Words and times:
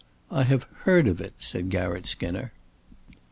"I 0.31 0.45
have 0.45 0.63
heard 0.85 1.07
of 1.07 1.21
it," 1.21 1.35
said 1.37 1.69
Garratt 1.69 2.07
Skinner. 2.07 2.53